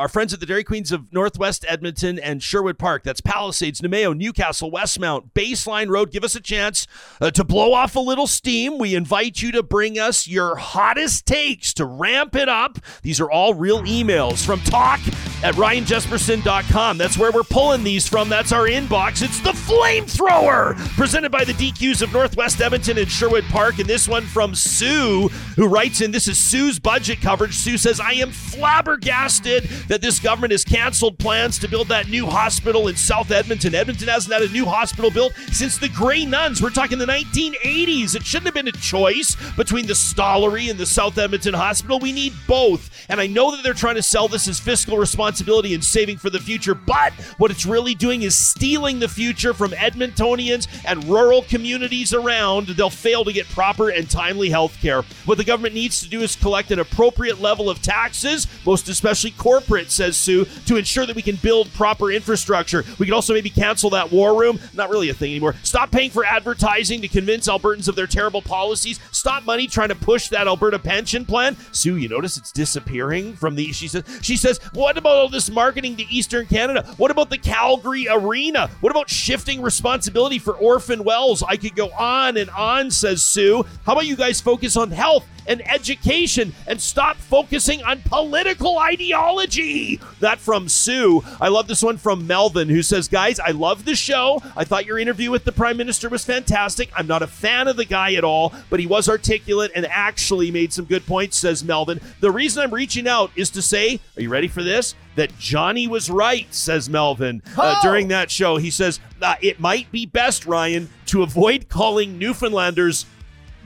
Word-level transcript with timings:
our 0.00 0.08
friends 0.08 0.32
at 0.32 0.40
the 0.40 0.46
Dairy 0.46 0.64
Queens 0.64 0.92
of 0.92 1.12
Northwest 1.12 1.62
Edmonton 1.68 2.18
and 2.18 2.42
Sherwood 2.42 2.78
Park. 2.78 3.04
That's 3.04 3.20
Palisades, 3.20 3.82
Namao, 3.82 4.16
Newcastle, 4.16 4.72
Westmount, 4.72 5.32
Baseline 5.34 5.90
Road. 5.90 6.10
Give 6.10 6.24
us 6.24 6.34
a 6.34 6.40
chance 6.40 6.86
uh, 7.20 7.30
to 7.32 7.44
blow 7.44 7.74
off 7.74 7.94
a 7.96 8.00
little 8.00 8.26
steam. 8.26 8.78
We 8.78 8.94
invite 8.94 9.42
you 9.42 9.52
to 9.52 9.62
bring 9.62 9.98
us 9.98 10.26
your 10.26 10.56
hottest 10.56 11.26
takes 11.26 11.74
to 11.74 11.84
ramp 11.84 12.34
it 12.34 12.48
up. 12.48 12.78
These 13.02 13.20
are 13.20 13.30
all 13.30 13.52
real 13.52 13.82
emails 13.82 14.42
from 14.42 14.60
talk 14.60 15.00
at 15.42 15.54
ryanjesperson.com. 15.54 16.98
That's 16.98 17.16
where 17.16 17.32
we're 17.32 17.42
pulling 17.42 17.82
these 17.82 18.06
from. 18.06 18.28
That's 18.28 18.52
our 18.52 18.66
inbox. 18.66 19.22
It's 19.22 19.40
the 19.40 19.52
flamethrower 19.52 20.76
presented 20.96 21.32
by 21.32 21.44
the 21.44 21.52
DQs 21.52 22.02
of 22.02 22.12
Northwest 22.12 22.60
Edmonton 22.60 22.98
and 22.98 23.10
Sherwood 23.10 23.44
Park. 23.44 23.78
And 23.78 23.88
this 23.88 24.06
one 24.06 24.24
from 24.24 24.54
Sue, 24.54 25.28
who 25.56 25.66
writes 25.66 26.00
in 26.00 26.10
this 26.10 26.28
is 26.28 26.38
Sue's 26.38 26.78
budget 26.78 27.20
coverage. 27.20 27.54
Sue 27.54 27.78
says, 27.78 28.00
I 28.00 28.12
am 28.12 28.30
flabbergasted 28.30 29.64
that 29.88 30.02
this 30.02 30.18
government 30.18 30.52
has 30.52 30.64
canceled 30.64 31.18
plans 31.18 31.58
to 31.60 31.68
build 31.68 31.88
that 31.88 32.08
new 32.08 32.26
hospital 32.26 32.88
in 32.88 32.96
South 32.96 33.30
Edmonton. 33.30 33.74
Edmonton 33.74 34.08
hasn't 34.08 34.32
had 34.32 34.42
a 34.42 34.52
new 34.52 34.66
hospital 34.66 35.10
built 35.10 35.32
since 35.52 35.78
the 35.78 35.88
Grey 35.88 36.26
Nuns. 36.26 36.60
We're 36.60 36.70
talking 36.70 36.98
the 36.98 37.06
1980s. 37.06 38.14
It 38.14 38.24
shouldn't 38.24 38.46
have 38.46 38.54
been 38.54 38.68
a 38.68 38.72
choice 38.72 39.36
between 39.56 39.86
the 39.86 39.94
Stollery 39.94 40.70
and 40.70 40.78
the 40.78 40.86
South 40.86 41.16
Edmonton 41.16 41.54
Hospital. 41.54 41.98
We 41.98 42.12
need 42.12 42.34
both. 42.46 42.90
And 43.08 43.20
I 43.20 43.26
know 43.26 43.50
that 43.52 43.62
they're 43.62 43.74
trying 43.74 43.96
to 43.96 44.02
sell 44.02 44.28
this 44.28 44.46
as 44.46 44.60
fiscal 44.60 44.98
responsibility 44.98 45.29
and 45.30 45.84
saving 45.84 46.18
for 46.18 46.30
the 46.30 46.38
future, 46.38 46.74
but 46.74 47.12
what 47.38 47.50
it's 47.50 47.64
really 47.64 47.94
doing 47.94 48.22
is 48.22 48.36
stealing 48.36 48.98
the 48.98 49.08
future 49.08 49.54
from 49.54 49.70
Edmontonians 49.72 50.68
and 50.84 51.04
rural 51.04 51.42
communities 51.42 52.12
around. 52.12 52.68
They'll 52.68 52.90
fail 52.90 53.24
to 53.24 53.32
get 53.32 53.48
proper 53.48 53.90
and 53.90 54.10
timely 54.10 54.50
health 54.50 54.76
care. 54.80 55.02
What 55.24 55.38
the 55.38 55.44
government 55.44 55.74
needs 55.74 56.02
to 56.02 56.08
do 56.08 56.20
is 56.20 56.36
collect 56.36 56.70
an 56.70 56.78
appropriate 56.78 57.40
level 57.40 57.70
of 57.70 57.80
taxes, 57.80 58.46
most 58.66 58.88
especially 58.88 59.30
corporate, 59.32 59.90
says 59.90 60.16
Sue, 60.16 60.44
to 60.66 60.76
ensure 60.76 61.06
that 61.06 61.16
we 61.16 61.22
can 61.22 61.36
build 61.36 61.72
proper 61.72 62.10
infrastructure. 62.10 62.84
We 62.98 63.06
can 63.06 63.14
also 63.14 63.34
maybe 63.34 63.50
cancel 63.50 63.90
that 63.90 64.10
war 64.12 64.38
room. 64.38 64.58
Not 64.74 64.90
really 64.90 65.10
a 65.10 65.14
thing 65.14 65.30
anymore. 65.30 65.54
Stop 65.62 65.90
paying 65.90 66.10
for 66.10 66.24
advertising 66.24 67.00
to 67.02 67.08
convince 67.08 67.48
Albertans 67.48 67.88
of 67.88 67.96
their 67.96 68.06
terrible 68.06 68.42
policies. 68.42 69.00
Stop 69.12 69.44
money 69.44 69.66
trying 69.66 69.88
to 69.88 69.94
push 69.94 70.28
that 70.28 70.46
Alberta 70.46 70.78
pension 70.78 71.24
plan. 71.24 71.56
Sue, 71.72 71.96
you 71.96 72.08
notice 72.08 72.36
it's 72.36 72.52
disappearing 72.52 73.34
from 73.34 73.54
the 73.54 73.70
she 73.72 73.88
says 73.88 74.04
she 74.22 74.36
says, 74.36 74.58
what 74.72 74.98
about 74.98 75.19
all 75.20 75.28
this 75.28 75.50
marketing 75.50 75.96
to 75.96 76.10
Eastern 76.10 76.46
Canada? 76.46 76.82
What 76.96 77.10
about 77.10 77.30
the 77.30 77.38
Calgary 77.38 78.08
Arena? 78.08 78.68
What 78.80 78.90
about 78.90 79.10
shifting 79.10 79.62
responsibility 79.62 80.38
for 80.38 80.54
orphan 80.54 81.04
wells? 81.04 81.42
I 81.42 81.56
could 81.56 81.76
go 81.76 81.90
on 81.90 82.36
and 82.36 82.50
on, 82.50 82.90
says 82.90 83.22
Sue. 83.22 83.64
How 83.84 83.92
about 83.92 84.06
you 84.06 84.16
guys 84.16 84.40
focus 84.40 84.76
on 84.76 84.90
health 84.90 85.26
and 85.50 85.68
education 85.68 86.52
and 86.66 86.80
stop 86.80 87.16
focusing 87.16 87.82
on 87.82 88.00
political 88.02 88.78
ideology. 88.78 90.00
That 90.20 90.38
from 90.38 90.68
Sue. 90.68 91.22
I 91.40 91.48
love 91.48 91.66
this 91.66 91.82
one 91.82 91.96
from 91.96 92.26
Melvin, 92.26 92.68
who 92.68 92.82
says, 92.82 93.08
Guys, 93.08 93.40
I 93.40 93.50
love 93.50 93.84
the 93.84 93.96
show. 93.96 94.40
I 94.56 94.64
thought 94.64 94.86
your 94.86 94.98
interview 94.98 95.30
with 95.30 95.44
the 95.44 95.52
Prime 95.52 95.76
Minister 95.76 96.08
was 96.08 96.24
fantastic. 96.24 96.90
I'm 96.96 97.08
not 97.08 97.22
a 97.22 97.26
fan 97.26 97.66
of 97.66 97.76
the 97.76 97.84
guy 97.84 98.14
at 98.14 98.24
all, 98.24 98.54
but 98.70 98.80
he 98.80 98.86
was 98.86 99.08
articulate 99.08 99.72
and 99.74 99.86
actually 99.86 100.52
made 100.52 100.72
some 100.72 100.84
good 100.84 101.04
points, 101.04 101.36
says 101.36 101.64
Melvin. 101.64 102.00
The 102.20 102.30
reason 102.30 102.62
I'm 102.62 102.72
reaching 102.72 103.08
out 103.08 103.32
is 103.34 103.50
to 103.50 103.62
say, 103.62 104.00
Are 104.16 104.22
you 104.22 104.28
ready 104.28 104.48
for 104.48 104.62
this? 104.62 104.94
That 105.16 105.36
Johnny 105.38 105.88
was 105.88 106.08
right, 106.08 106.46
says 106.54 106.88
Melvin 106.88 107.42
uh, 107.58 107.76
Oh. 107.76 107.80
during 107.82 108.08
that 108.08 108.30
show. 108.30 108.56
He 108.58 108.70
says, 108.70 109.00
uh, 109.20 109.34
It 109.42 109.58
might 109.60 109.90
be 109.90 110.06
best, 110.06 110.46
Ryan, 110.46 110.88
to 111.06 111.22
avoid 111.22 111.68
calling 111.68 112.18
Newfoundlanders 112.18 113.06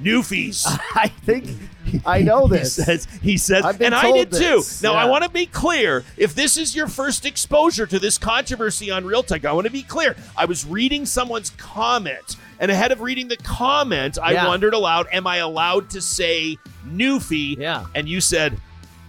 Newfies. 0.03 0.64
I 0.97 1.09
think 1.09 1.47
I 2.05 2.23
know 2.23 2.48
this. 2.48 2.77
He 2.77 2.83
says, 2.83 3.09
he 3.23 3.36
says, 3.36 3.64
and 3.81 3.95
I 3.95 4.11
did 4.11 4.33
too. 4.33 4.39
this. 4.39 4.83
Now, 4.83 4.95
I 4.95 5.05
want 5.05 5.23
to 5.25 5.31
be 5.31 5.47
clear. 5.47 6.03
If 6.17 6.34
this 6.34 6.56
is 6.56 6.75
your 6.75 6.89
first 6.89 7.25
exposure 7.27 7.86
to 7.86 7.98
this 8.01 8.19
controversy 8.19 8.91
on 8.91 9.05
Real 9.05 9.23
Talk, 9.23 9.45
I 9.45 9.53
want 9.53 9.67
to 9.67 9.73
be 9.73 9.83
clear. 9.83 10.17
I 10.36 10.47
was 10.47 10.67
reading 10.67 11.06
someone's 11.06 11.51
comment, 11.51 12.36
and 12.58 12.70
ahead 12.70 12.91
of 12.91 13.03
reading 13.03 13.29
the 13.29 13.36
comment, 13.36 14.19
I 14.20 14.33
Yeah. 14.33 14.48
wondered 14.48 14.74
aloud, 14.74 15.07
Am 15.13 15.27
I 15.29 15.36
allowed 15.36 15.91
to 15.91 16.01
say 16.01 16.57
Newfie? 16.86 17.57
Yeah. 17.58 17.86
And 17.95 18.08
you 18.08 18.20
said, 18.20 18.58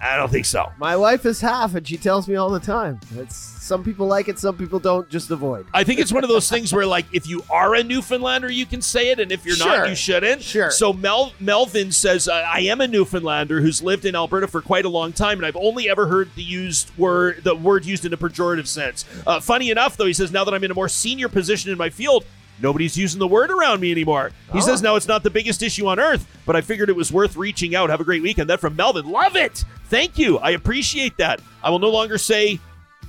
I 0.01 0.17
don't 0.17 0.29
think 0.29 0.45
so. 0.45 0.71
My 0.77 0.95
wife 0.95 1.25
is 1.25 1.41
half, 1.41 1.73
and 1.73 1.87
she 1.87 1.97
tells 1.97 2.27
me 2.27 2.35
all 2.35 2.49
the 2.49 2.59
time. 2.59 2.99
It's 3.15 3.35
some 3.35 3.83
people 3.83 4.05
like 4.07 4.27
it, 4.27 4.37
some 4.37 4.55
people 4.57 4.77
don't. 4.79 5.09
Just 5.09 5.31
avoid. 5.31 5.65
I 5.73 5.83
think 5.83 5.99
it's 5.99 6.11
one 6.11 6.23
of 6.23 6.29
those 6.29 6.49
things 6.49 6.71
where, 6.73 6.85
like, 6.85 7.05
if 7.11 7.27
you 7.27 7.43
are 7.49 7.73
a 7.75 7.83
Newfoundlander, 7.83 8.51
you 8.51 8.65
can 8.65 8.81
say 8.81 9.09
it, 9.09 9.19
and 9.19 9.31
if 9.31 9.45
you're 9.45 9.55
Sure. 9.55 9.77
not, 9.79 9.89
you 9.89 9.95
shouldn't. 9.95 10.41
Sure. 10.43 10.69
So 10.69 10.93
Mel- 10.93 11.33
Melvin 11.39 11.91
says, 11.91 12.27
uh, 12.27 12.33
"I 12.33 12.59
am 12.61 12.81
a 12.81 12.87
Newfoundlander 12.87 13.61
who's 13.61 13.81
lived 13.81 14.05
in 14.05 14.15
Alberta 14.15 14.47
for 14.47 14.61
quite 14.61 14.85
a 14.85 14.89
long 14.89 15.13
time, 15.13 15.37
and 15.39 15.45
I've 15.45 15.55
only 15.55 15.89
ever 15.89 16.07
heard 16.07 16.29
the 16.35 16.43
used 16.43 16.91
word, 16.97 17.41
the 17.43 17.55
word 17.55 17.85
used 17.85 18.05
in 18.05 18.13
a 18.13 18.17
pejorative 18.17 18.67
sense. 18.67 19.05
Uh, 19.25 19.39
funny 19.39 19.71
enough, 19.71 19.97
though, 19.97 20.05
he 20.05 20.13
says 20.13 20.31
now 20.31 20.43
that 20.43 20.53
I'm 20.53 20.63
in 20.63 20.71
a 20.71 20.75
more 20.75 20.89
senior 20.89 21.29
position 21.29 21.71
in 21.71 21.77
my 21.77 21.89
field." 21.89 22.25
Nobody's 22.61 22.95
using 22.97 23.19
the 23.19 23.27
word 23.27 23.51
around 23.51 23.81
me 23.81 23.91
anymore. 23.91 24.31
He 24.53 24.59
Oh. 24.59 24.61
says 24.61 24.81
now 24.81 24.95
it's 24.95 25.09
not 25.09 25.23
the 25.23 25.29
biggest 25.29 25.61
issue 25.61 25.87
on 25.87 25.99
earth, 25.99 26.25
but 26.45 26.55
I 26.55 26.61
figured 26.61 26.87
it 26.87 26.95
was 26.95 27.11
worth 27.11 27.35
reaching 27.35 27.75
out. 27.75 27.89
Have 27.89 27.99
a 27.99 28.05
great 28.05 28.21
weekend. 28.21 28.49
That 28.49 28.61
from 28.61 28.77
Melvin. 28.77 29.09
Love 29.11 29.35
it. 29.35 29.65
Thank 29.95 30.17
you. 30.17 30.39
I 30.39 30.49
appreciate 30.49 31.15
that. 31.19 31.39
I 31.63 31.69
will 31.69 31.79
no 31.79 31.89
longer 31.89 32.17
say 32.17 32.59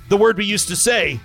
the 0.07 0.15
word 0.15 0.37
we 0.37 0.45
used 0.45 0.69
to 0.69 0.75
say 0.77 1.19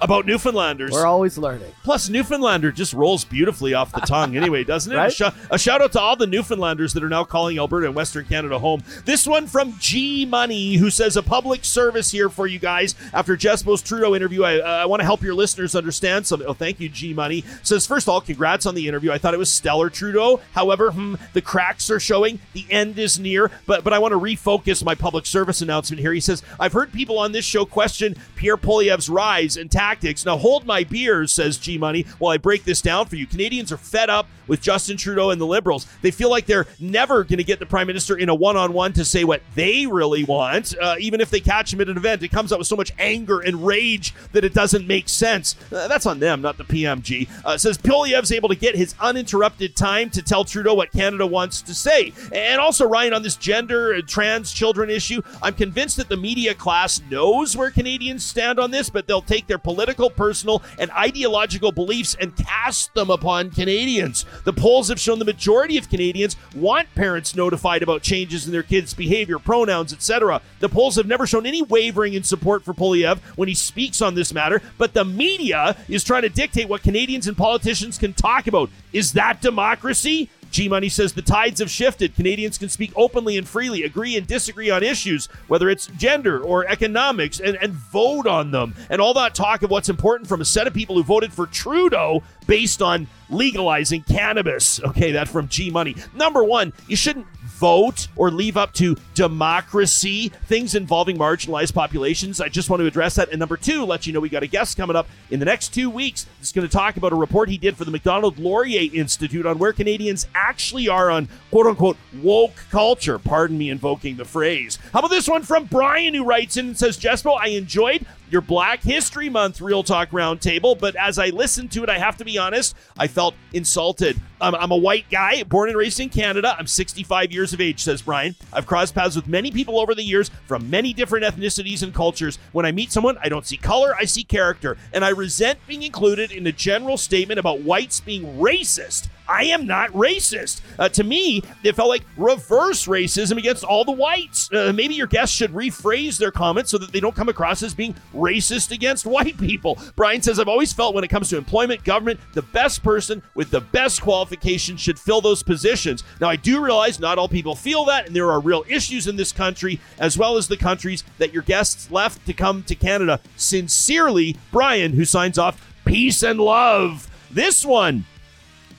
about 0.00 0.26
Newfoundlanders. 0.26 0.92
We're 0.92 1.06
always 1.06 1.38
learning. 1.38 1.72
Plus, 1.82 2.08
Newfoundlander 2.08 2.72
just 2.72 2.92
rolls 2.92 3.24
beautifully 3.24 3.74
off 3.74 3.92
the 3.92 4.00
tongue 4.00 4.36
anyway, 4.36 4.64
doesn't 4.64 4.92
it? 4.92 4.96
Right? 4.98 5.12
A, 5.12 5.14
shou- 5.14 5.30
a 5.50 5.58
shout 5.58 5.80
out 5.80 5.92
to 5.92 6.00
all 6.00 6.16
the 6.16 6.26
Newfoundlanders 6.26 6.92
that 6.94 7.04
are 7.04 7.08
now 7.08 7.22
calling 7.22 7.56
Alberta 7.58 7.86
and 7.86 7.94
Western 7.94 8.24
Canada 8.24 8.58
home. 8.58 8.82
This 9.04 9.26
one 9.26 9.46
from 9.46 9.74
G 9.78 10.24
Money, 10.26 10.74
who 10.74 10.90
says 10.90 11.16
a 11.16 11.22
public 11.22 11.64
service 11.64 12.10
here 12.10 12.28
for 12.28 12.46
you 12.48 12.58
guys. 12.58 12.96
After 13.12 13.36
Jespo's 13.36 13.80
Trudeau 13.80 14.14
interview, 14.16 14.42
I, 14.42 14.58
uh, 14.58 14.64
I 14.64 14.86
want 14.86 15.00
to 15.00 15.04
help 15.04 15.22
your 15.22 15.34
listeners 15.34 15.76
understand 15.76 16.26
something. 16.26 16.48
Oh, 16.48 16.52
thank 16.52 16.80
you, 16.80 16.88
G 16.88 17.14
Money. 17.14 17.44
Says, 17.62 17.86
first 17.86 18.06
of 18.06 18.08
all, 18.10 18.20
congrats 18.20 18.66
on 18.66 18.74
the 18.74 18.88
interview. 18.88 19.12
I 19.12 19.18
thought 19.18 19.34
it 19.34 19.38
was 19.38 19.50
stellar, 19.50 19.88
Trudeau. 19.88 20.40
However, 20.52 20.90
hmm, 20.90 21.14
the 21.32 21.42
cracks 21.42 21.90
are 21.90 22.00
showing. 22.00 22.40
The 22.54 22.66
end 22.70 22.98
is 22.98 23.18
near. 23.20 23.50
But, 23.66 23.84
but 23.84 23.92
I 23.92 23.98
want 24.00 24.12
to 24.12 24.18
refocus 24.18 24.84
my 24.84 24.94
public 24.96 25.26
service 25.26 25.60
announcement 25.62 26.00
here. 26.00 26.12
He 26.12 26.20
says, 26.20 26.42
I've 26.58 26.72
heard 26.72 26.92
people 26.92 27.18
on 27.18 27.32
this 27.32 27.44
show 27.44 27.64
question 27.64 28.16
Pierre 28.36 28.56
Poilievre's 28.56 29.08
rise 29.08 29.56
and 29.56 29.70
tactics. 29.88 30.26
Now, 30.26 30.36
hold 30.36 30.66
my 30.66 30.84
beers, 30.84 31.32
says 31.32 31.56
G 31.56 31.78
Money, 31.78 32.02
while 32.18 32.32
I 32.32 32.36
break 32.36 32.64
this 32.64 32.82
down 32.82 33.06
for 33.06 33.16
you. 33.16 33.26
Canadians 33.26 33.72
are 33.72 33.78
fed 33.78 34.10
up 34.10 34.26
with 34.46 34.60
Justin 34.60 34.96
Trudeau 34.96 35.30
and 35.30 35.40
the 35.40 35.46
Liberals. 35.46 35.86
They 36.02 36.10
feel 36.10 36.30
like 36.30 36.46
they're 36.46 36.66
never 36.78 37.24
going 37.24 37.38
to 37.38 37.44
get 37.44 37.58
the 37.58 37.66
Prime 37.66 37.86
Minister 37.86 38.16
in 38.16 38.28
a 38.28 38.34
one 38.34 38.56
on 38.56 38.72
one 38.72 38.92
to 38.94 39.04
say 39.04 39.24
what 39.24 39.42
they 39.54 39.86
really 39.86 40.24
want. 40.24 40.74
Uh, 40.78 40.96
even 40.98 41.20
if 41.20 41.30
they 41.30 41.40
catch 41.40 41.72
him 41.72 41.80
at 41.80 41.88
an 41.88 41.96
event, 41.96 42.22
it 42.22 42.28
comes 42.28 42.52
out 42.52 42.58
with 42.58 42.68
so 42.68 42.76
much 42.76 42.92
anger 42.98 43.40
and 43.40 43.66
rage 43.66 44.14
that 44.32 44.44
it 44.44 44.52
doesn't 44.52 44.86
make 44.86 45.08
sense. 45.08 45.56
Uh, 45.72 45.88
that's 45.88 46.06
on 46.06 46.18
them, 46.18 46.42
not 46.42 46.58
the 46.58 46.64
PMG. 46.64 47.28
Uh, 47.44 47.56
says 47.56 47.78
Poilievre's 47.78 48.32
able 48.32 48.48
to 48.48 48.56
get 48.56 48.74
his 48.74 48.94
uninterrupted 49.00 49.74
time 49.74 50.10
to 50.10 50.22
tell 50.22 50.44
Trudeau 50.44 50.74
what 50.74 50.92
Canada 50.92 51.26
wants 51.26 51.62
to 51.62 51.74
say. 51.74 52.12
And 52.32 52.60
also, 52.60 52.86
Ryan, 52.86 53.14
on 53.14 53.22
this 53.22 53.36
gender 53.36 53.92
and 53.92 54.06
trans 54.06 54.52
children 54.52 54.90
issue, 54.90 55.22
I'm 55.42 55.54
convinced 55.54 55.96
that 55.96 56.08
the 56.08 56.16
media 56.16 56.54
class 56.54 57.00
knows 57.10 57.56
where 57.56 57.70
Canadians 57.70 58.24
stand 58.24 58.58
on 58.58 58.70
this, 58.70 58.90
but 58.90 59.06
they'll 59.06 59.22
take 59.22 59.46
their 59.46 59.58
political, 59.58 59.77
personal, 59.86 60.62
and 60.78 60.90
ideological 60.92 61.72
beliefs 61.72 62.16
and 62.20 62.36
cast 62.36 62.94
them 62.94 63.10
upon 63.10 63.50
Canadians. 63.50 64.24
The 64.44 64.52
polls 64.52 64.88
have 64.88 65.00
shown 65.00 65.18
the 65.18 65.24
majority 65.24 65.78
of 65.78 65.88
Canadians 65.88 66.36
want 66.54 66.94
parents 66.94 67.34
notified 67.34 67.82
about 67.82 68.02
changes 68.02 68.46
in 68.46 68.52
their 68.52 68.62
kids' 68.62 68.94
behavior, 68.94 69.38
pronouns, 69.38 69.92
etc. 69.92 70.40
The 70.60 70.68
polls 70.68 70.96
have 70.96 71.06
never 71.06 71.26
shown 71.26 71.46
any 71.46 71.62
wavering 71.62 72.14
in 72.14 72.22
support 72.22 72.64
for 72.64 72.74
Poilievre 72.74 73.20
when 73.36 73.48
he 73.48 73.54
speaks 73.54 74.02
on 74.02 74.14
this 74.14 74.34
matter, 74.34 74.62
but 74.78 74.94
the 74.94 75.04
media 75.04 75.76
is 75.88 76.04
trying 76.04 76.22
to 76.22 76.28
dictate 76.28 76.68
what 76.68 76.82
Canadians 76.82 77.26
and 77.26 77.36
politicians 77.36 77.98
can 77.98 78.12
talk 78.12 78.46
about. 78.46 78.70
Is 78.92 79.12
that 79.12 79.40
democracy? 79.40 80.30
G 80.50 80.68
Money 80.68 80.88
says 80.88 81.12
the 81.12 81.22
tides 81.22 81.60
have 81.60 81.70
shifted. 81.70 82.14
Canadians 82.14 82.58
can 82.58 82.68
speak 82.68 82.92
openly 82.96 83.36
and 83.36 83.46
freely, 83.46 83.84
agree 83.84 84.16
and 84.16 84.26
disagree 84.26 84.70
on 84.70 84.82
issues, 84.82 85.26
whether 85.46 85.68
it's 85.68 85.86
gender 85.98 86.40
or 86.40 86.66
economics, 86.66 87.40
and, 87.40 87.56
and 87.56 87.72
vote 87.72 88.26
on 88.26 88.50
them. 88.50 88.74
And 88.90 89.00
all 89.00 89.14
that 89.14 89.34
talk 89.34 89.62
of 89.62 89.70
what's 89.70 89.88
important 89.88 90.28
from 90.28 90.40
a 90.40 90.44
set 90.44 90.66
of 90.66 90.74
people 90.74 90.96
who 90.96 91.02
voted 91.02 91.32
for 91.32 91.46
Trudeau 91.46 92.22
based 92.46 92.82
on 92.82 93.06
legalizing 93.30 94.02
cannabis. 94.02 94.82
Okay, 94.82 95.12
that 95.12 95.28
from 95.28 95.48
G 95.48 95.70
Money. 95.70 95.96
Number 96.14 96.42
one, 96.42 96.72
you 96.86 96.96
shouldn't 96.96 97.26
vote 97.58 98.08
or 98.16 98.30
leave 98.30 98.56
up 98.56 98.72
to 98.74 98.96
democracy 99.14 100.30
things 100.46 100.74
involving 100.74 101.18
marginalized 101.18 101.74
populations. 101.74 102.40
I 102.40 102.48
just 102.48 102.70
want 102.70 102.80
to 102.80 102.86
address 102.86 103.16
that. 103.16 103.30
And 103.30 103.38
number 103.38 103.56
two, 103.56 103.84
let 103.84 104.06
you 104.06 104.12
know 104.12 104.20
we 104.20 104.28
got 104.28 104.42
a 104.42 104.46
guest 104.46 104.76
coming 104.76 104.96
up 104.96 105.08
in 105.30 105.40
the 105.40 105.44
next 105.44 105.74
two 105.74 105.90
weeks. 105.90 106.26
That's 106.38 106.52
going 106.52 106.66
to 106.66 106.72
talk 106.72 106.96
about 106.96 107.12
a 107.12 107.16
report 107.16 107.48
he 107.48 107.58
did 107.58 107.76
for 107.76 107.84
the 107.84 107.90
Macdonald 107.90 108.38
Laurier 108.38 108.90
Institute 108.92 109.46
on 109.46 109.58
where 109.58 109.72
Canadians 109.72 110.26
actually 110.34 110.88
are 110.88 111.10
on 111.10 111.28
quote 111.50 111.66
unquote 111.66 111.96
woke 112.22 112.54
culture. 112.70 113.18
Pardon 113.18 113.58
me 113.58 113.70
invoking 113.70 114.16
the 114.16 114.24
phrase. 114.24 114.78
How 114.92 115.00
about 115.00 115.10
this 115.10 115.28
one 115.28 115.42
from 115.42 115.64
Brian 115.64 116.14
who 116.14 116.24
writes 116.24 116.56
in 116.56 116.66
and 116.68 116.78
says, 116.78 116.98
Jespo, 116.98 117.36
I 117.40 117.48
enjoyed 117.48 118.06
your 118.30 118.40
Black 118.40 118.82
History 118.82 119.28
Month 119.28 119.60
Real 119.60 119.82
Talk 119.82 120.10
Roundtable. 120.10 120.78
But 120.78 120.96
as 120.96 121.18
I 121.18 121.28
listened 121.28 121.72
to 121.72 121.82
it, 121.82 121.88
I 121.88 121.98
have 121.98 122.16
to 122.18 122.24
be 122.24 122.38
honest, 122.38 122.76
I 122.96 123.06
felt 123.06 123.34
insulted. 123.52 124.20
I'm 124.40 124.70
a 124.70 124.76
white 124.76 125.10
guy, 125.10 125.42
born 125.42 125.68
and 125.68 125.76
raised 125.76 125.98
in 125.98 126.10
Canada. 126.10 126.54
I'm 126.56 126.68
65 126.68 127.32
years 127.32 127.52
of 127.52 127.60
age, 127.60 127.82
says 127.82 128.02
Brian. 128.02 128.36
I've 128.52 128.66
crossed 128.66 128.94
paths 128.94 129.16
with 129.16 129.26
many 129.26 129.50
people 129.50 129.80
over 129.80 129.96
the 129.96 130.02
years 130.02 130.30
from 130.46 130.70
many 130.70 130.92
different 130.92 131.24
ethnicities 131.24 131.82
and 131.82 131.92
cultures. 131.92 132.38
When 132.52 132.64
I 132.64 132.70
meet 132.70 132.92
someone, 132.92 133.18
I 133.20 133.28
don't 133.28 133.46
see 133.46 133.56
color, 133.56 133.96
I 133.96 134.04
see 134.04 134.22
character. 134.22 134.76
And 134.92 135.04
I 135.04 135.08
resent 135.08 135.58
being 135.66 135.82
included 135.82 136.30
in 136.30 136.46
a 136.46 136.52
general 136.52 136.96
statement 136.96 137.40
about 137.40 137.62
whites 137.62 137.98
being 137.98 138.38
racist. 138.38 139.08
I 139.28 139.44
am 139.44 139.66
not 139.66 139.90
racist. 139.90 140.62
Uh, 140.78 140.88
to 140.88 141.04
me, 141.04 141.42
it 141.62 141.76
felt 141.76 141.88
like 141.88 142.04
reverse 142.16 142.86
racism 142.86 143.36
against 143.36 143.62
all 143.62 143.84
the 143.84 143.92
whites. 143.92 144.50
Uh, 144.52 144.72
maybe 144.74 144.94
your 144.94 145.06
guests 145.06 145.36
should 145.36 145.52
rephrase 145.52 146.18
their 146.18 146.30
comments 146.30 146.70
so 146.70 146.78
that 146.78 146.92
they 146.92 147.00
don't 147.00 147.14
come 147.14 147.28
across 147.28 147.62
as 147.62 147.74
being 147.74 147.94
racist 148.14 148.70
against 148.70 149.06
white 149.18 149.38
people. 149.38 149.78
Brian 149.96 150.22
says, 150.22 150.38
I've 150.38 150.48
always 150.48 150.72
felt 150.72 150.94
when 150.94 151.04
it 151.04 151.08
comes 151.08 151.28
to 151.30 151.36
employment, 151.36 151.84
government, 151.84 152.20
the 152.32 152.42
best 152.42 152.82
person 152.82 153.22
with 153.34 153.50
the 153.50 153.60
best 153.60 154.00
qualifications 154.00 154.80
should 154.80 154.98
fill 154.98 155.20
those 155.20 155.42
positions. 155.42 156.04
Now, 156.20 156.28
I 156.28 156.36
do 156.36 156.64
realize 156.64 156.98
not 156.98 157.18
all 157.18 157.28
people 157.28 157.54
feel 157.54 157.84
that, 157.86 158.06
and 158.06 158.16
there 158.16 158.30
are 158.30 158.40
real 158.40 158.64
issues 158.68 159.06
in 159.06 159.16
this 159.16 159.32
country, 159.32 159.78
as 159.98 160.16
well 160.16 160.36
as 160.36 160.48
the 160.48 160.56
countries 160.56 161.04
that 161.18 161.34
your 161.34 161.42
guests 161.42 161.90
left 161.90 162.24
to 162.26 162.32
come 162.32 162.62
to 162.62 162.74
Canada. 162.74 163.20
Sincerely, 163.36 164.36
Brian, 164.50 164.92
who 164.92 165.04
signs 165.04 165.38
off, 165.38 165.74
peace 165.84 166.22
and 166.22 166.40
love. 166.40 167.08
This 167.30 167.64
one 167.64 168.04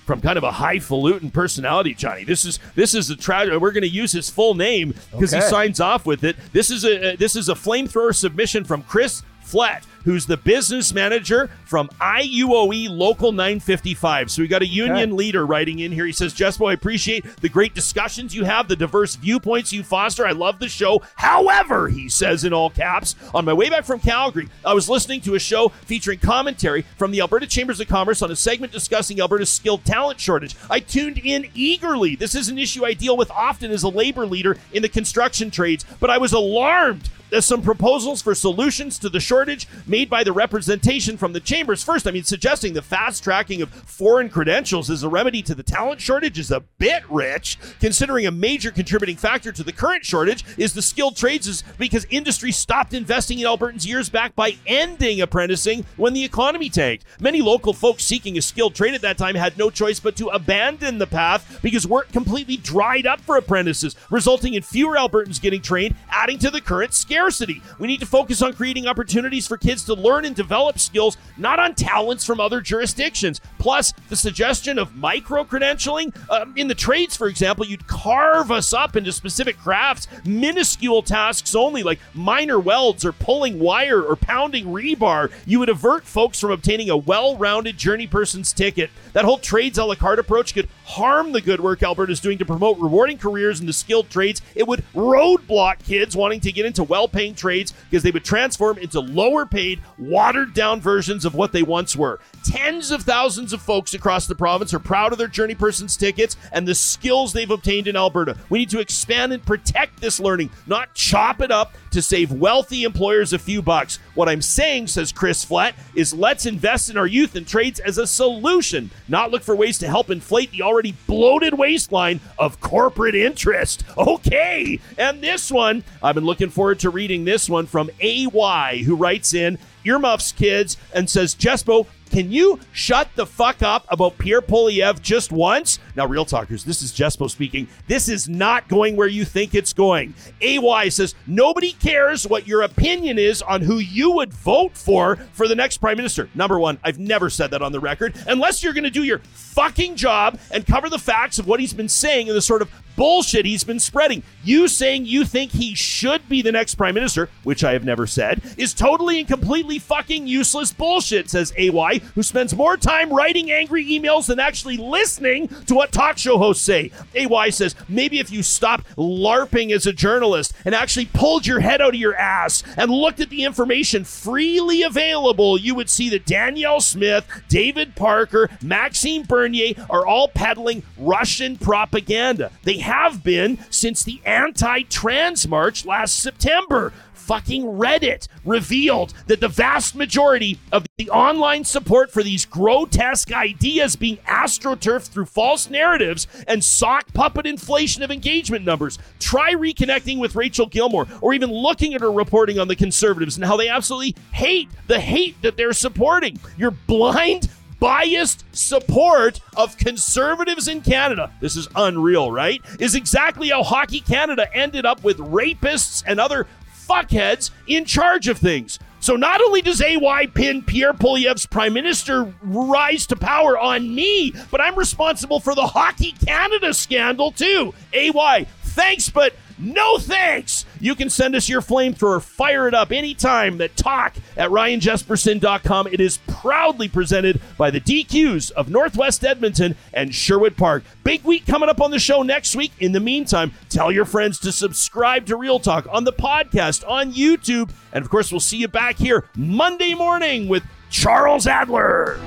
from 0.10 0.22
kind 0.22 0.40
of 0.40 0.44
a 0.44 0.52
highfalutin 0.52 1.30
personality, 1.30 1.94
Johnny. 1.94 2.24
This 2.24 2.44
is 2.44 2.58
this 2.74 2.96
is 2.96 3.12
a 3.12 3.16
tragedy. 3.16 3.56
We're 3.58 3.72
going 3.72 3.84
to 3.84 3.88
use 3.88 4.12
his 4.12 4.28
full 4.28 4.56
name 4.56 4.96
because 5.12 5.32
Okay. 5.36 5.44
he 5.44 5.48
signs 5.52 5.80
off 5.80 6.08
with 6.08 6.24
it. 6.24 6.36
This 6.52 6.72
is 6.72 6.84
a 6.84 7.16
this 7.16 7.36
is 7.36 7.48
a 7.48 7.54
flamethrower 7.54 8.16
submission 8.16 8.64
from 8.64 8.82
Chris 8.82 9.22
Flett, 9.44 9.84
who's 10.04 10.25
the 10.25 10.38
business 10.38 10.94
manager 10.94 11.50
from 11.66 11.90
IUOE 12.00 12.90
Local 12.90 13.31
955. 13.31 14.31
So 14.31 14.42
we 14.42 14.48
got 14.48 14.62
a 14.62 14.68
union 14.68 15.16
leader 15.16 15.46
writing 15.46 15.80
in 15.80 15.92
here. 15.92 16.06
He 16.06 16.12
says, 16.12 16.34
Jespo, 16.34 16.69
I 16.69 16.74
appreciate 16.74 17.25
the 17.42 17.50
great 17.50 17.74
discussions 17.74 18.36
you 18.36 18.44
have, 18.46 18.68
the 18.68 18.75
diverse 18.75 19.16
viewpoints 19.16 19.74
you 19.74 19.84
foster. 19.84 20.25
I 20.25 20.31
love 20.31 20.60
the 20.60 20.69
show. 20.69 21.01
However, 21.16 21.88
he 21.88 22.10
says 22.10 22.44
in 22.44 22.54
all 22.54 22.69
caps, 22.69 23.16
on 23.34 23.46
my 23.46 23.54
way 23.54 23.69
back 23.69 23.86
from 23.86 24.00
Calgary, 24.00 24.50
I 24.66 24.74
was 24.74 24.90
listening 24.90 25.22
to 25.22 25.36
a 25.36 25.40
show 25.40 25.69
featuring 25.69 26.19
commentary 26.19 26.84
from 26.98 27.12
the 27.12 27.22
Alberta 27.22 27.48
Chambers 27.48 27.80
of 27.80 27.88
Commerce 27.88 28.22
on 28.22 28.31
a 28.31 28.36
segment 28.36 28.72
discussing 28.72 29.19
Alberta's 29.19 29.50
skilled 29.50 29.86
talent 29.86 30.19
shortage. 30.19 30.56
I 30.69 30.80
tuned 30.80 31.18
in 31.18 31.50
eagerly. 31.54 32.16
This 32.16 32.36
is 32.36 32.50
an 32.50 32.57
issue 32.57 32.86
I 32.86 32.94
deal 32.94 33.18
with 33.18 33.31
often 33.31 33.72
as 33.72 33.84
a 33.84 33.90
labor 33.90 34.25
leader 34.25 34.57
in 34.72 34.81
the 34.81 34.90
construction 34.90 35.51
trades, 35.51 35.86
but 36.00 36.10
I 36.10 36.18
was 36.18 36.34
alarmed 36.34 37.10
there's 37.30 37.46
some 37.46 37.62
proposals 37.62 38.22
for 38.22 38.34
solutions 38.34 38.98
to 39.00 39.10
the 39.10 39.19
shortage 39.19 39.68
made 39.89 40.09
by 40.09 40.24
the 40.24 40.31
representation 40.31 41.18
from 41.18 41.33
the 41.33 41.39
chambers. 41.39 41.83
First, 41.83 42.07
I 42.07 42.12
mean, 42.12 42.24
suggesting 42.24 42.74
the 42.74 42.81
fast 42.81 43.24
tracking 43.24 43.62
of 43.62 43.69
foreign 43.69 44.30
credentials 44.30 44.89
as 44.89 45.03
a 45.03 45.09
remedy 45.09 45.41
to 45.41 45.56
the 45.56 45.63
talent 45.63 46.00
shortage 46.00 46.38
is 46.38 46.51
a 46.51 46.62
bit 46.77 47.03
rich, 47.09 47.57
considering 47.80 48.27
a 48.27 48.31
major 48.31 48.71
contributing 48.71 49.18
factor 49.18 49.51
to 49.51 49.63
the 49.63 49.74
current 49.74 50.06
shortage 50.06 50.45
is 50.57 50.74
the 50.74 50.81
skilled 50.81 51.18
trades, 51.18 51.47
is 51.47 51.63
because 51.77 52.06
industry 52.09 52.51
stopped 52.51 52.94
investing 52.94 53.39
in 53.39 53.45
Albertans 53.45 53.88
years 53.88 54.09
back 54.09 54.36
by 54.36 54.56
ending 54.68 55.21
apprenticing 55.21 55.86
when 55.97 56.13
the 56.13 56.24
economy 56.24 56.69
tanked. 56.69 57.06
Many 57.19 57.41
local 57.41 57.74
folks 57.74 58.03
seeking 58.03 58.38
a 58.38 58.41
skilled 58.41 58.75
trade 58.75 58.94
at 58.94 59.01
that 59.01 59.18
time 59.18 59.36
had 59.36 59.57
no 59.57 59.69
choice 59.69 60.00
but 60.00 60.15
to 60.18 60.27
abandon 60.27 61.00
the 61.00 61.07
path 61.07 61.59
because 61.62 61.88
work 61.88 62.12
completely 62.12 62.57
dried 62.57 63.07
up 63.07 63.19
for 63.21 63.38
apprentices, 63.38 63.95
resulting 64.12 64.53
in 64.53 64.62
fewer 64.62 64.95
Albertans 64.95 65.41
getting 65.41 65.62
trained, 65.62 65.95
adding 66.12 66.38
to 66.39 66.51
the 66.51 66.62
current 66.62 66.94
scarcity. 66.94 67.62
We 67.80 67.88
need 67.88 68.00
to 68.01 68.06
focus 68.06 68.41
on 68.41 68.53
creating 68.53 68.88
opportunities 68.88 69.47
for 69.47 69.57
kids 69.57 69.79
to 69.86 69.94
learn 69.94 70.26
and 70.26 70.36
develop 70.36 70.80
skills, 70.80 71.18
not 71.38 71.60
on 71.60 71.76
talents 71.76 72.26
from 72.26 72.40
other 72.40 72.62
jurisdictions. 72.62 73.42
Plus, 73.58 73.94
the 74.10 74.16
suggestion 74.16 74.80
of 74.80 74.96
micro 74.96 75.44
credentialing 75.44 76.16
um, 76.30 76.54
in 76.56 76.68
the 76.68 76.76
trades, 76.76 77.16
for 77.16 77.28
example, 77.28 77.66
you'd 77.66 77.88
carve 77.88 78.52
us 78.52 78.74
up 78.74 78.96
into 78.96 79.12
specific 79.12 79.58
crafts, 79.58 80.08
minuscule 80.26 81.02
tasks 81.02 81.56
only, 81.56 81.84
like 81.84 82.00
minor 82.14 82.60
welds 82.60 83.06
or 83.06 83.12
pulling 83.12 83.60
wire 83.60 84.02
or 84.02 84.16
pounding 84.16 84.66
rebar. 84.66 85.31
You 85.46 85.60
would 85.60 85.70
avert 85.70 86.06
folks 86.06 86.40
from 86.40 86.52
obtaining 86.52 86.90
a 86.90 86.98
well 86.98 87.38
rounded 87.38 87.78
journey 87.78 88.08
person's 88.08 88.54
ticket. 88.54 88.90
That 89.14 89.25
whole 89.25 89.38
trades 89.38 89.78
a 89.78 89.86
la 89.86 89.96
carte 89.96 90.20
approach 90.20 90.54
could 90.54 90.70
harm 90.86 91.32
the 91.32 91.42
good 91.42 91.60
work 91.60 91.84
Alberta 91.84 92.12
is 92.12 92.20
doing 92.20 92.38
to 92.40 92.46
promote 92.46 92.80
rewarding 92.80 93.18
careers 93.18 93.60
in 93.60 93.68
the 93.68 93.74
skilled 93.74 94.10
trades. 94.10 94.42
It 94.56 94.68
would 94.68 94.84
roadblock 94.94 95.84
kids 95.86 96.16
wanting 96.16 96.40
to 96.42 96.52
get 96.52 96.66
into 96.66 96.84
well 96.84 97.08
paying 97.08 97.36
trades 97.36 97.74
because 97.90 98.04
they 98.04 98.12
would 98.12 98.25
transform 98.25 98.78
into 98.80 99.00
lower 99.00 99.46
paid, 99.46 99.69
watered 99.98 100.54
down 100.54 100.81
versions 100.81 101.25
of 101.25 101.36
what 101.36 101.51
they 101.51 101.63
once 101.63 101.95
were. 101.95 102.19
Tens 102.44 102.92
of 102.92 103.04
thousands 103.04 103.54
of 103.54 103.62
folks 103.62 103.94
across 103.94 104.25
the 104.25 104.36
province 104.36 104.74
are 104.74 104.80
proud 104.80 105.12
of 105.12 105.18
their 105.18 105.27
journey 105.27 105.56
person's 105.56 105.98
tickets 105.98 106.36
and 106.51 106.68
the 106.68 106.74
skills 106.74 107.33
they've 107.33 107.51
obtained 107.51 107.88
in 107.88 107.95
Alberta. 107.95 108.38
We 108.50 108.60
need 108.60 108.69
to 108.69 108.80
expand 108.80 109.33
and 109.33 109.45
protect 109.45 110.00
this 110.00 110.19
learning, 110.19 110.50
not 110.66 110.94
chop 110.94 111.42
it 111.42 111.51
up 111.51 111.74
to 111.92 112.01
save 112.01 112.31
wealthy 112.31 112.83
employers 112.83 113.33
a 113.33 113.39
few 113.39 113.62
bucks. 113.62 114.00
What 114.16 114.30
I'm 114.30 114.42
saying, 114.42 114.88
says 114.88 115.12
Chris 115.12 115.44
Flett, 115.44 115.75
is 115.95 116.13
let's 116.13 116.45
invest 116.45 116.89
in 116.89 116.98
our 116.98 117.07
youth 117.07 117.36
and 117.36 117.48
trades 117.48 117.80
as 117.80 117.98
a 117.98 118.07
solution, 118.07 118.89
not 119.07 119.31
look 119.31 119.44
for 119.44 119.56
ways 119.56 119.77
to 119.80 119.88
help 119.88 120.10
inflate 120.10 120.51
the 120.51 120.62
already 120.62 120.95
bloated 121.07 121.57
waistline 121.57 122.19
of 122.38 122.60
corporate 122.60 123.15
interest. 123.15 123.83
Okay. 123.98 124.80
And 124.98 125.22
this 125.22 125.51
one, 125.51 125.83
I've 126.01 126.15
been 126.15 126.25
looking 126.25 126.50
forward 126.50 126.80
to 126.80 126.89
reading 126.89 127.25
this 127.25 127.50
one 127.50 127.65
from 127.65 127.89
AY, 128.00 128.83
who 128.86 128.95
writes 128.95 129.33
in 129.33 129.59
earmuffs 129.84 130.31
kids 130.31 130.78
and 130.94 131.10
says, 131.10 131.36
Jespo, 131.36 131.88
can 132.10 132.31
you 132.31 132.60
shut 132.72 133.08
the 133.16 133.26
fuck 133.26 133.62
up 133.62 133.86
about 133.90 134.18
Pierre 134.18 134.42
Poilievre 134.42 135.00
just 135.02 135.31
once? 135.31 135.78
Now, 135.96 136.08
real 136.08 136.26
talkers, 136.26 136.64
this 136.64 136.81
is 136.81 136.92
Jespo 136.92 137.30
speaking. 137.30 137.68
This 137.88 138.10
is 138.10 138.28
not 138.28 138.68
going 138.68 138.96
where 138.96 139.08
you 139.08 139.26
think 139.26 139.54
it's 139.54 139.74
going. 139.74 140.16
AY 140.42 140.90
says, 140.90 141.14
nobody 141.28 141.74
cares 141.74 142.28
what 142.28 142.48
your 142.48 142.64
opinion 142.64 143.20
is 143.20 143.42
on 143.44 143.62
who 143.62 143.78
you 143.78 144.12
would 144.14 144.34
vote 144.34 144.76
for 144.76 145.18
for 145.34 145.48
the 145.48 145.56
next 145.56 145.78
prime 145.78 145.98
minister. 145.98 146.30
Number 146.34 146.60
one, 146.60 146.80
I've 146.84 147.00
never 147.00 147.30
said 147.30 147.52
that 147.52 147.62
on 147.62 147.72
the 147.72 147.80
record. 147.80 148.16
Unless 148.28 148.64
you're 148.64 148.74
going 148.74 148.84
to 148.86 148.90
do 148.90 149.04
your 149.04 149.20
fucking 149.20 149.96
job 149.96 150.40
and 150.52 150.66
cover 150.66 150.90
the 150.90 151.00
facts 151.00 151.38
of 151.38 151.48
what 151.48 151.60
he's 151.60 151.74
been 151.74 151.90
saying 151.90 152.28
in 152.28 152.34
the 152.34 152.42
sort 152.42 152.62
of 152.64 152.72
bullshit 153.00 153.46
he's 153.46 153.63
been 153.63 153.80
spreading. 153.80 154.22
You 154.44 154.68
saying 154.68 155.06
you 155.06 155.24
think 155.24 155.54
he 155.54 155.74
should 155.74 156.28
be 156.28 156.42
the 156.42 156.51
next 156.51 156.75
prime 156.75 156.96
minister, 156.96 157.30
which 157.46 157.63
I 157.63 157.72
have 157.72 157.86
never 157.86 158.06
said, 158.06 158.42
is 158.57 158.74
totally 158.74 159.19
and 159.19 159.28
completely 159.28 159.80
fucking 159.80 160.28
useless 160.28 160.74
bullshit, 160.74 161.30
says 161.30 161.54
AY, 161.56 162.01
who 162.13 162.22
spends 162.22 162.54
more 162.54 162.75
time 162.75 163.13
writing 163.13 163.54
angry 163.54 163.86
emails 163.86 164.28
than 164.28 164.38
actually 164.38 164.75
listening 164.75 165.48
to 165.68 165.75
what 165.75 165.94
talk 165.94 166.18
show 166.18 166.38
hosts 166.38 166.66
say. 166.66 166.92
AY 167.16 167.51
says, 167.51 167.74
maybe 167.88 168.19
if 168.19 168.31
you 168.31 168.44
stopped 168.44 168.94
LARPing 168.98 169.72
as 169.72 169.88
a 169.88 169.94
journalist 169.94 170.51
and 170.66 170.75
actually 170.75 171.06
pulled 171.06 171.48
your 171.48 171.62
head 171.62 171.80
out 171.80 171.94
of 171.94 172.01
your 172.01 172.16
ass 172.16 172.63
and 172.75 172.92
looked 172.92 173.22
at 173.22 173.30
the 173.30 173.46
information 173.46 174.04
freely 174.04 174.84
available, 174.84 175.58
you 175.58 175.74
would 175.74 175.89
see 175.89 176.10
that 176.10 176.25
Danielle 176.25 176.82
Smith, 176.82 177.25
David 177.48 177.96
Parker, 177.96 178.50
Maxime 178.62 179.24
Bernier 179.24 179.74
are 179.89 180.06
all 180.06 180.27
peddling 180.27 180.84
Russian 180.98 181.56
propaganda. 181.56 182.51
They 182.63 182.79
have 182.89 183.24
been 183.24 183.60
since 183.69 184.03
the 184.03 184.19
anti 184.25 184.81
trans 184.81 185.48
march 185.48 185.86
last 185.86 186.19
September. 186.19 186.91
Fucking 187.13 187.63
Reddit 187.63 188.27
revealed 188.43 189.13
that 189.27 189.39
the 189.39 189.48
vast 189.48 189.93
majority 189.93 190.58
of 190.72 190.88
the 190.98 191.12
online 191.12 191.63
support 191.63 192.10
for 192.10 192.24
these 192.24 192.43
grotesque 192.43 193.31
ideas 193.31 193.96
being 193.96 194.17
astroturfed 194.27 195.10
through 195.10 195.27
false 195.27 195.69
narratives 195.69 196.25
and 196.48 196.63
sock 196.63 197.13
puppet 197.13 197.46
inflation 197.46 198.01
of 198.01 198.10
engagement 198.10 198.65
numbers. 198.65 198.98
Try 199.19 199.53
reconnecting 199.53 200.17
with 200.17 200.34
Rachel 200.34 200.65
Gilmore 200.65 201.05
or 201.22 201.36
even 201.36 201.51
looking 201.51 201.93
at 201.93 202.01
her 202.01 202.12
reporting 202.12 202.58
on 202.58 202.67
the 202.67 202.75
conservatives 202.75 203.38
and 203.38 203.46
how 203.46 203.58
they 203.58 203.69
absolutely 203.69 204.15
hate 204.31 204.67
the 204.88 205.00
hate 205.00 205.39
that 205.43 205.55
they're 205.55 205.74
supporting. 205.74 206.39
You're 206.58 206.72
blind 206.72 207.48
biased 207.79 208.43
support 208.51 209.39
of 209.55 209.77
conservatives 209.77 210.67
in 210.67 210.81
Canada, 210.81 211.31
this 211.39 211.55
is 211.55 211.67
unreal, 211.75 212.31
right? 212.31 212.62
Is 212.79 212.95
exactly 212.95 213.50
how 213.50 213.63
Hockey 213.63 214.01
Canada 214.01 214.48
ended 214.53 214.86
up 214.86 215.03
with 215.03 215.17
rapists 215.17 216.03
and 216.05 216.19
other 216.19 216.48
fuckheads 216.88 217.51
in 217.67 217.86
charge 217.86 218.27
of 218.27 218.38
things. 218.38 218.79
So 219.01 219.15
not 219.15 219.41
only 219.41 219.62
does 219.62 219.81
AY 219.81 220.27
pin 220.33 220.62
Pierre 220.62 220.93
Poilievre's 220.93 221.45
prime 221.45 221.74
minister 221.74 222.33
rise 222.41 223.07
to 223.07 223.15
power 223.15 223.57
on 223.57 223.95
me, 223.95 224.33
but 224.51 224.59
I'm 224.59 224.75
responsible 224.75 225.39
for 225.39 225.55
the 225.55 225.67
Hockey 225.67 226.13
Canada 226.25 226.74
scandal 226.74 227.31
too. 227.31 227.74
AY, 227.93 228.45
thanks, 228.63 229.09
but 229.09 229.33
No 229.60 229.98
thanks. 229.98 230.66
You 230.80 230.96
can 230.96 231.10
send 231.10 231.36
us 231.36 231.50
your 231.50 231.62
flamethrower. 231.62 232.22
Fire 232.22 232.68
it 232.68 232.74
up 232.74 232.92
anytime 232.92 233.58
that 233.58 233.75
talk 233.75 234.16
at 234.38 234.50
ryanjesperson.com. 234.50 235.88
It 235.88 236.00
is 236.00 236.20
proudly 236.28 236.88
presented 236.88 237.42
by 237.58 237.70
the 237.70 237.82
DQs 237.82 238.51
of 238.51 238.70
Northwest 238.70 239.25
Edmonton 239.25 239.75
and 239.94 240.16
Sherwood 240.16 240.56
Park. 240.56 240.84
Big 241.04 241.24
week 241.24 241.46
coming 241.46 241.68
up 241.70 241.82
on 241.82 241.92
the 241.92 242.00
show 242.00 242.24
next 242.24 242.56
week. 242.56 242.72
In 242.80 242.94
the 242.94 243.00
meantime, 243.01 243.51
tell 243.70 243.92
your 243.92 244.06
friends 244.06 244.39
to 244.39 244.51
subscribe 244.51 245.25
to 245.25 245.36
Real 245.36 245.60
Talk 245.60 245.88
on 245.92 246.06
the 246.06 246.13
podcast, 246.13 246.88
on 246.88 247.12
YouTube. 247.12 247.72
And 247.92 248.04
of 248.04 248.10
course, 248.10 248.32
we'll 248.32 248.39
see 248.39 248.58
you 248.58 248.70
back 248.70 248.98
here 248.98 249.25
Monday 249.36 249.94
morning 249.94 250.48
with 250.48 250.63
Charles 250.89 251.48
Adler. 251.48 252.18